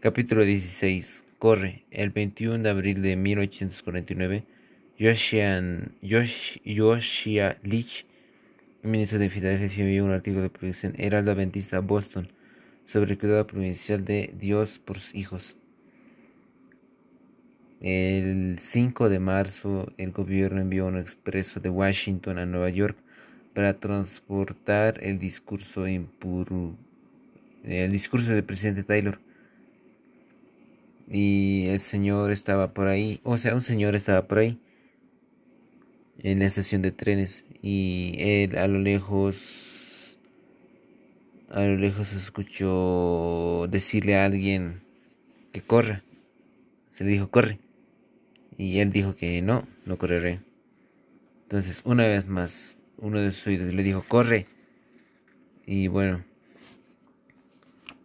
Capítulo 0.00 0.44
16. 0.44 1.24
Corre. 1.40 1.84
El 1.90 2.10
21 2.10 2.62
de 2.62 2.70
abril 2.70 3.02
de 3.02 3.16
1849, 3.16 4.44
Joshua 4.96 5.60
Leach, 7.64 8.06
ministro 8.84 9.18
de 9.18 9.28
Filadelfia, 9.28 9.82
envió 9.82 10.04
un 10.04 10.12
artículo 10.12 10.42
de 10.42 10.50
producción 10.50 10.94
Heraldo 10.98 11.32
Adventista 11.32 11.80
Boston 11.80 12.28
sobre 12.86 13.10
el 13.10 13.18
cuidado 13.18 13.44
provincial 13.48 14.04
de 14.04 14.32
Dios 14.38 14.78
por 14.78 15.00
sus 15.00 15.16
hijos. 15.16 15.56
El 17.80 18.60
5 18.60 19.08
de 19.08 19.18
marzo, 19.18 19.92
el 19.96 20.12
gobierno 20.12 20.60
envió 20.60 20.86
un 20.86 20.96
expreso 20.96 21.58
de 21.58 21.70
Washington 21.70 22.38
a 22.38 22.46
Nueva 22.46 22.70
York 22.70 22.96
para 23.52 23.80
transportar 23.80 25.02
el 25.02 25.18
discurso 25.18 25.88
impuro, 25.88 26.76
el 27.64 27.90
discurso 27.90 28.30
del 28.30 28.44
presidente 28.44 28.84
Taylor 28.84 29.18
y 31.10 31.66
el 31.68 31.78
señor 31.78 32.30
estaba 32.30 32.74
por 32.74 32.88
ahí, 32.88 33.20
o 33.24 33.38
sea, 33.38 33.54
un 33.54 33.60
señor 33.60 33.96
estaba 33.96 34.26
por 34.26 34.38
ahí 34.38 34.60
en 36.18 36.40
la 36.40 36.46
estación 36.46 36.82
de 36.82 36.92
trenes 36.92 37.46
y 37.62 38.14
él 38.18 38.58
a 38.58 38.66
lo 38.66 38.78
lejos 38.78 40.18
a 41.50 41.62
lo 41.62 41.76
lejos 41.76 42.12
escuchó 42.12 43.66
decirle 43.68 44.16
a 44.16 44.26
alguien 44.26 44.82
que 45.52 45.62
corra. 45.62 46.04
Se 46.90 47.04
le 47.04 47.10
dijo 47.10 47.30
corre 47.30 47.58
y 48.58 48.80
él 48.80 48.92
dijo 48.92 49.14
que 49.14 49.40
no, 49.40 49.66
no 49.86 49.96
correré. 49.96 50.40
Entonces, 51.44 51.80
una 51.84 52.06
vez 52.06 52.26
más, 52.26 52.76
uno 52.98 53.20
de 53.20 53.30
sus 53.30 53.46
oídos 53.46 53.72
le 53.72 53.82
dijo 53.82 54.04
corre 54.06 54.46
y 55.64 55.88
bueno, 55.88 56.24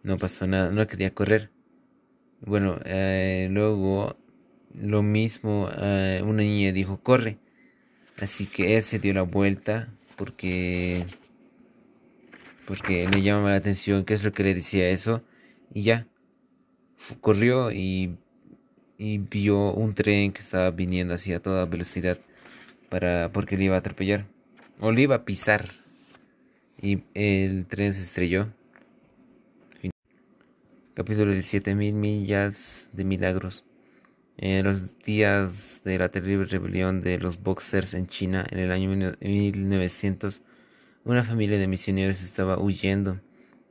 no 0.02 0.16
pasó 0.16 0.46
nada, 0.46 0.70
no 0.70 0.86
quería 0.86 1.12
correr. 1.12 1.50
Bueno, 2.46 2.78
eh, 2.84 3.48
luego 3.50 4.16
lo 4.74 5.02
mismo, 5.02 5.70
eh, 5.78 6.20
una 6.24 6.42
niña 6.42 6.72
dijo, 6.72 7.00
corre. 7.00 7.38
Así 8.18 8.46
que 8.46 8.76
él 8.76 8.82
se 8.82 8.98
dio 8.98 9.14
la 9.14 9.22
vuelta 9.22 9.88
porque, 10.16 11.06
porque 12.66 13.08
le 13.08 13.22
llamaba 13.22 13.50
la 13.50 13.56
atención 13.56 14.04
qué 14.04 14.14
es 14.14 14.22
lo 14.22 14.32
que 14.32 14.44
le 14.44 14.54
decía 14.54 14.90
eso. 14.90 15.22
Y 15.72 15.84
ya, 15.84 16.06
corrió 17.22 17.72
y, 17.72 18.18
y 18.98 19.18
vio 19.18 19.72
un 19.72 19.94
tren 19.94 20.32
que 20.32 20.40
estaba 20.40 20.70
viniendo 20.70 21.14
así 21.14 21.32
a 21.32 21.40
toda 21.40 21.64
velocidad 21.64 22.18
para, 22.90 23.32
porque 23.32 23.56
le 23.56 23.64
iba 23.64 23.76
a 23.76 23.78
atropellar 23.78 24.26
o 24.80 24.92
le 24.92 25.02
iba 25.02 25.16
a 25.16 25.24
pisar. 25.24 25.70
Y 26.80 27.04
el 27.14 27.66
tren 27.66 27.94
se 27.94 28.02
estrelló. 28.02 28.52
Capítulo 30.94 31.32
17 31.32 31.74
Mil 31.74 31.92
millas 31.94 32.86
de 32.92 33.02
milagros. 33.02 33.64
En 34.36 34.62
los 34.62 34.96
días 35.00 35.82
de 35.84 35.98
la 35.98 36.08
terrible 36.10 36.44
rebelión 36.44 37.00
de 37.00 37.18
los 37.18 37.42
boxers 37.42 37.94
en 37.94 38.06
China, 38.06 38.46
en 38.48 38.60
el 38.60 38.70
año 38.70 39.16
1900, 39.20 40.42
una 41.02 41.24
familia 41.24 41.58
de 41.58 41.66
misioneros 41.66 42.22
estaba 42.22 42.60
huyendo 42.60 43.20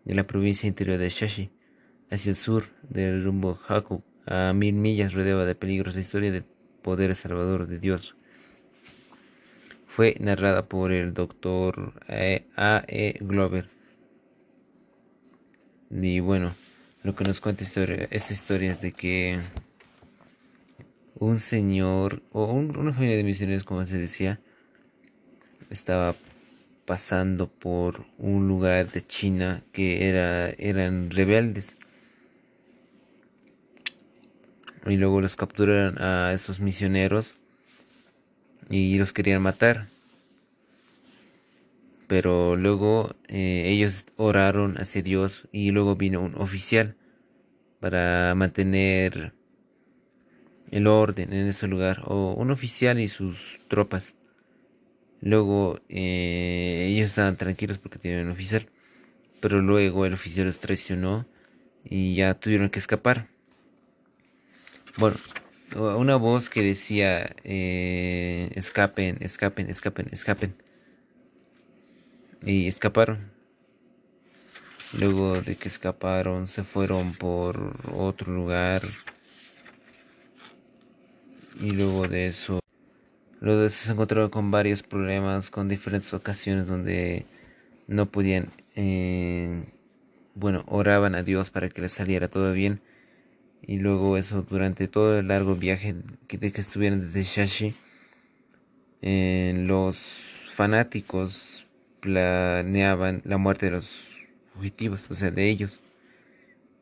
de 0.04 0.16
la 0.16 0.28
provincia 0.28 0.68
interior 0.68 0.98
de 0.98 1.08
Shashi 1.08 1.50
hacia 2.12 2.32
el 2.32 2.36
sur 2.36 2.66
del 2.90 3.24
rumbo 3.24 3.58
Haku, 3.70 4.04
a 4.26 4.52
mil 4.52 4.76
millas 4.76 5.14
rodeada 5.14 5.46
de 5.46 5.56
peligros. 5.56 5.96
La 5.96 6.02
historia 6.02 6.30
del 6.30 6.44
poder 6.82 7.16
salvador 7.16 7.68
de 7.68 7.80
Dios 7.80 8.18
fue 9.88 10.18
narrada 10.20 10.68
por 10.68 10.92
el 10.92 11.14
doctor 11.14 11.94
A. 12.10 12.84
E. 12.86 13.18
Glover. 13.22 13.70
Y 15.90 16.20
bueno, 16.20 16.56
lo 17.04 17.16
que 17.16 17.26
nos 17.26 17.42
cuenta 17.42 17.64
esta 17.64 18.34
historia 18.34 18.72
es 18.72 18.82
de 18.82 18.94
que 18.94 19.40
un 21.16 21.38
señor 21.38 22.24
o 22.32 22.46
una 22.54 22.94
familia 22.94 23.18
de 23.18 23.24
misioneros, 23.24 23.66
como 23.66 23.86
se 23.86 23.98
decía, 23.98 24.40
estaba 25.70 26.16
pasando 26.86 27.48
por 27.48 28.06
un 28.18 28.48
lugar 28.48 28.90
de 28.92 29.06
China 29.06 29.64
que 29.74 30.08
era, 30.10 30.50
eran 30.52 31.12
rebeldes. 31.12 31.78
Y 34.86 34.98
luego 34.98 35.22
los 35.22 35.36
capturaron 35.36 36.02
a 36.02 36.34
esos 36.34 36.60
misioneros 36.60 37.36
y 38.70 38.98
los 38.98 39.14
querían 39.14 39.42
matar. 39.42 39.93
Pero 42.08 42.56
luego 42.56 43.16
eh, 43.28 43.64
ellos 43.68 44.06
oraron 44.18 44.78
hacia 44.78 45.02
Dios 45.02 45.48
y 45.52 45.72
luego 45.72 45.96
vino 45.96 46.22
un 46.22 46.36
oficial 46.36 46.96
para 47.80 48.34
mantener 48.36 49.34
el 50.72 50.88
orden 50.88 51.34
en 51.34 51.48
ese 51.48 51.68
lugar, 51.68 52.02
o 52.06 52.34
un 52.34 52.50
oficial 52.50 53.00
y 53.00 53.08
sus 53.08 53.60
tropas. 53.68 54.16
Luego 55.22 55.80
eh, 55.88 56.88
ellos 56.90 57.08
estaban 57.08 57.38
tranquilos 57.38 57.78
porque 57.78 58.00
tenían 58.00 58.26
un 58.26 58.32
oficial, 58.32 58.68
pero 59.40 59.62
luego 59.62 60.06
el 60.06 60.14
oficial 60.14 60.48
los 60.48 60.60
traicionó 60.60 61.26
y 61.84 62.16
ya 62.16 62.34
tuvieron 62.34 62.70
que 62.70 62.80
escapar. 62.80 63.28
Bueno, 64.98 65.16
una 65.76 66.16
voz 66.16 66.50
que 66.50 66.64
decía 66.64 67.36
eh, 67.44 68.50
escapen, 68.56 69.18
escapen, 69.22 69.70
escapen, 69.70 70.08
escapen 70.12 70.56
y 72.46 72.68
escaparon. 72.68 73.32
Luego 75.00 75.42
de 75.42 75.56
que 75.56 75.70
escaparon, 75.70 76.48
se 76.48 76.64
fueron 76.64 77.14
por 77.14 77.76
otro 77.92 78.32
lugar. 78.32 78.84
Y 81.60 81.72
luego 81.72 82.08
de 82.08 82.28
eso, 82.28 82.60
luego 83.40 83.68
se 83.70 83.92
encontraron 83.92 84.30
con 84.30 84.52
varios 84.52 84.84
problemas, 84.84 85.50
con 85.50 85.68
diferentes 85.68 86.14
ocasiones 86.14 86.68
donde 86.68 87.26
no 87.88 88.08
podían, 88.08 88.50
eh, 88.76 89.64
bueno, 90.36 90.64
oraban 90.68 91.16
a 91.16 91.24
Dios 91.24 91.50
para 91.50 91.70
que 91.70 91.82
les 91.82 91.92
saliera 91.92 92.28
todo 92.28 92.54
bien. 92.54 92.82
Y 93.66 93.78
luego 93.80 94.18
eso, 94.18 94.44
durante 94.44 94.88
todo 94.88 95.18
el 95.20 95.30
largo 95.30 95.56
viaje 95.56 95.96
que, 96.28 96.38
de 96.38 96.52
que 96.52 96.62
estuvieron 96.62 97.00
desde 97.00 97.24
Shashi, 97.24 97.76
los 99.02 99.98
fanáticos 100.50 101.66
planeaban 102.04 103.22
la 103.24 103.38
muerte 103.38 103.68
de 103.68 103.72
los 103.72 104.28
fugitivos, 104.54 105.06
o 105.10 105.14
sea, 105.14 105.32
de 105.32 105.50
ellos. 105.50 105.80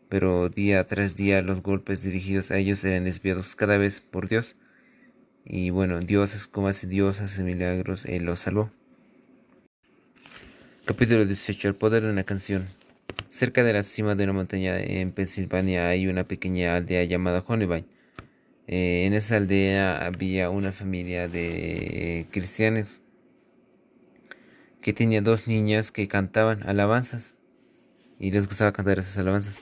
Pero 0.09 0.50
día 0.50 0.86
tras 0.88 1.16
día 1.16 1.42
los 1.44 1.62
golpes 1.62 2.02
dirigidos 2.04 2.50
a 2.50 2.58
ellos 2.58 2.84
eran 2.84 3.06
desviados 3.06 3.56
cada 3.56 3.78
vez 3.78 4.02
por 4.02 4.28
Dios. 4.28 4.56
Y 5.46 5.70
bueno, 5.70 6.00
Dios 6.00 6.34
es 6.34 6.48
como 6.48 6.68
hace 6.68 6.88
Dios, 6.88 7.22
hace 7.22 7.44
milagros, 7.44 8.06
Él 8.06 8.24
los 8.24 8.40
salvó. 8.40 8.72
Capítulo 10.86 11.24
18. 11.26 11.68
El 11.68 11.76
poder 11.76 12.02
de 12.02 12.09
una 12.09 12.24
canción. 12.24 12.68
Cerca 13.30 13.64
de 13.64 13.74
la 13.74 13.84
cima 13.84 14.16
de 14.16 14.24
una 14.24 14.34
montaña 14.34 14.80
en 14.80 15.12
Pensilvania 15.12 15.88
hay 15.88 16.08
una 16.08 16.24
pequeña 16.24 16.76
aldea 16.76 17.03
llamada 17.03 17.44
Honeybine. 17.46 17.86
Eh, 18.68 19.03
en 19.06 19.14
esa 19.14 19.38
aldea 19.38 20.03
había 20.03 20.50
una 20.50 20.72
familia 20.72 21.28
de 21.28 22.26
cristianos 22.32 23.01
que 24.81 24.94
tenía 24.94 25.22
dos 25.22 25.47
niñas 25.47 25.92
que 25.92 26.08
cantaban 26.08 26.68
alabanzas 26.68 27.36
y 28.19 28.31
les 28.31 28.47
gustaba 28.47 28.74
cantar 28.74 29.00
esas 29.00 29.18
alabanzas. 29.18 29.59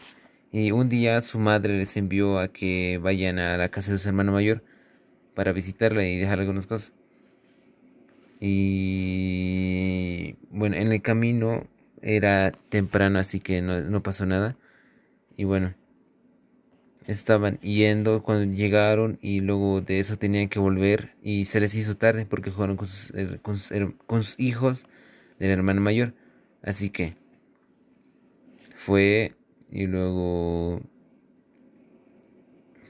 Y 0.51 0.71
un 0.71 0.89
día 0.89 1.21
su 1.21 1.39
madre 1.39 1.77
les 1.77 1.95
envió 1.97 2.39
a 2.39 2.47
que 2.47 2.99
vayan 3.01 3.39
a 3.39 3.57
la 3.57 3.69
casa 3.69 3.91
de 3.91 3.97
su 3.99 4.09
hermano 4.09 4.31
mayor 4.31 4.63
para 5.35 5.51
visitarla 5.51 6.05
y 6.05 6.17
dejar 6.17 6.39
algunas 6.39 6.65
cosas. 6.67 6.93
Y 8.39 10.35
bueno, 10.49 10.75
en 10.75 10.91
el 10.91 11.01
camino 11.01 11.67
era 12.01 12.51
temprano, 12.69 13.19
así 13.19 13.39
que 13.39 13.61
no, 13.61 13.81
no 13.81 14.01
pasó 14.01 14.25
nada. 14.25 14.57
Y 15.37 15.43
bueno, 15.43 15.75
estaban 17.07 17.59
yendo 17.61 18.23
cuando 18.23 18.53
llegaron 18.53 19.17
y 19.21 19.41
luego 19.41 19.81
de 19.81 19.99
eso 19.99 20.17
tenían 20.17 20.47
que 20.47 20.59
volver 20.59 21.15
y 21.23 21.45
se 21.45 21.59
les 21.59 21.75
hizo 21.75 21.97
tarde 21.97 22.25
porque 22.25 22.51
jugaron 22.51 22.77
con 22.77 22.87
sus, 22.87 23.11
con 23.41 23.57
sus, 23.57 23.71
con 24.05 24.23
sus 24.23 24.39
hijos 24.39 24.85
del 25.39 25.51
hermano 25.51 25.81
mayor. 25.81 26.13
Así 26.61 26.89
que 26.89 27.15
fue 28.75 29.33
y 29.71 29.87
luego 29.87 30.81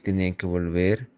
tenían 0.02 0.34
que 0.34 0.46
volver. 0.46 1.08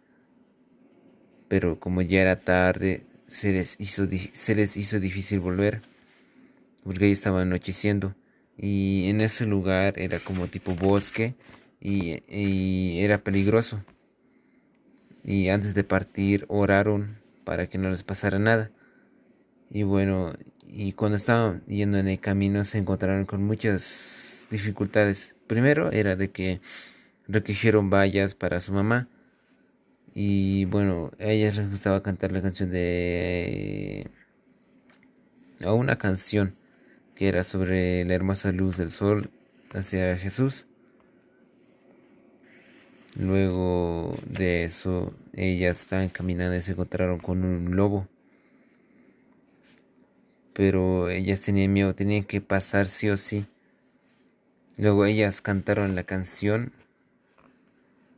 Pero 1.48 1.78
como 1.78 2.02
ya 2.02 2.22
era 2.22 2.40
tarde, 2.40 3.04
se 3.26 3.52
les 3.52 3.76
hizo, 3.78 4.06
se 4.32 4.54
les 4.54 4.76
hizo 4.76 5.00
difícil 5.00 5.40
volver. 5.40 5.82
Porque 6.84 7.06
ahí 7.06 7.10
estaba 7.10 7.42
anocheciendo. 7.42 8.14
Y 8.56 9.08
en 9.08 9.20
ese 9.20 9.46
lugar 9.46 9.98
era 9.98 10.18
como 10.18 10.46
tipo 10.46 10.74
bosque 10.74 11.34
y, 11.80 12.22
y 12.28 13.00
era 13.00 13.18
peligroso. 13.22 13.84
Y 15.24 15.48
antes 15.48 15.74
de 15.74 15.84
partir 15.84 16.44
oraron 16.48 17.18
para 17.44 17.68
que 17.68 17.78
no 17.78 17.88
les 17.90 18.02
pasara 18.02 18.38
nada. 18.38 18.70
Y 19.70 19.84
bueno, 19.84 20.34
y 20.72 20.92
cuando 20.92 21.16
estaban 21.16 21.62
yendo 21.66 21.98
en 21.98 22.08
el 22.08 22.18
camino 22.18 22.64
se 22.64 22.78
encontraron 22.78 23.26
con 23.26 23.44
muchas 23.44 24.46
dificultades. 24.50 25.34
Primero 25.46 25.92
era 25.92 26.16
de 26.16 26.30
que 26.30 26.60
recogieron 27.28 27.90
vallas 27.90 28.34
para 28.34 28.58
su 28.60 28.72
mamá. 28.72 29.08
Y 30.14 30.64
bueno, 30.66 31.10
a 31.20 31.26
ellas 31.26 31.58
les 31.58 31.70
gustaba 31.70 32.02
cantar 32.02 32.32
la 32.32 32.42
canción 32.42 32.70
de... 32.70 34.10
o 35.64 35.74
una 35.74 35.96
canción 35.98 36.54
que 37.14 37.28
era 37.28 37.44
sobre 37.44 38.04
la 38.04 38.14
hermosa 38.14 38.50
luz 38.52 38.78
del 38.78 38.90
sol 38.90 39.30
hacia 39.74 40.16
Jesús. 40.16 40.66
Luego 43.14 44.16
de 44.26 44.64
eso, 44.64 45.14
ellas 45.34 45.80
estaban 45.80 46.08
caminando 46.08 46.56
y 46.56 46.62
se 46.62 46.72
encontraron 46.72 47.18
con 47.18 47.44
un 47.44 47.76
lobo. 47.76 48.08
Pero 50.52 51.08
ellas 51.08 51.40
tenían 51.40 51.72
miedo, 51.72 51.94
tenían 51.94 52.24
que 52.24 52.40
pasar 52.40 52.86
sí 52.86 53.08
o 53.08 53.16
sí. 53.16 53.46
Luego 54.76 55.04
ellas 55.04 55.40
cantaron 55.40 55.94
la 55.94 56.04
canción 56.04 56.72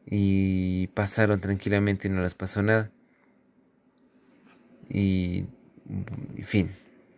y 0.06 0.88
pasaron 0.88 1.40
tranquilamente 1.40 2.08
y 2.08 2.10
no 2.10 2.22
les 2.22 2.34
pasó 2.34 2.62
nada. 2.62 2.90
Y, 4.88 5.46
en 5.88 6.44
fin. 6.44 6.83